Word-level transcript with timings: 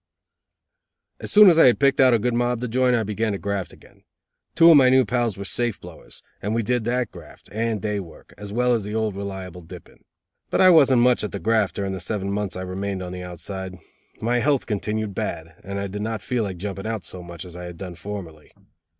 As 1.19 1.31
soon 1.31 1.47
as 1.47 1.59
I 1.59 1.67
had 1.67 1.77
picked 1.79 1.99
out 1.99 2.11
a 2.11 2.17
good 2.17 2.33
mob 2.33 2.59
to 2.61 2.67
join 2.67 2.95
I 2.95 3.03
began 3.03 3.33
to 3.33 3.37
graft 3.37 3.71
again. 3.71 4.01
Two 4.55 4.71
of 4.71 4.77
my 4.77 4.89
new 4.89 5.05
pals 5.05 5.37
were 5.37 5.45
safe 5.45 5.79
blowers, 5.79 6.23
and 6.41 6.55
we 6.55 6.63
did 6.63 6.85
that 6.85 7.11
graft, 7.11 7.49
and 7.51 7.83
day 7.83 7.99
work, 7.99 8.33
as 8.35 8.51
well 8.51 8.73
as 8.73 8.83
the 8.83 8.95
old 8.95 9.15
reliable 9.15 9.61
dipping. 9.61 10.03
But 10.49 10.59
I 10.59 10.71
wasn't 10.71 11.03
much 11.03 11.23
at 11.23 11.33
the 11.33 11.37
graft 11.39 11.75
during 11.75 11.91
the 11.93 11.99
seven 11.99 12.31
months 12.31 12.55
I 12.55 12.61
remained 12.63 13.03
on 13.03 13.11
the 13.13 13.21
outside. 13.21 13.77
My 14.19 14.39
health 14.39 14.65
continued 14.65 15.13
bad, 15.13 15.53
and 15.63 15.79
I 15.79 15.85
did 15.85 16.01
not 16.01 16.23
feel 16.23 16.45
like 16.45 16.57
"jumping 16.57 16.87
out" 16.87 17.05
so 17.05 17.21
much 17.21 17.45
as 17.45 17.55
I 17.55 17.65
had 17.65 17.77
done 17.77 17.93
formerly. 17.93 18.49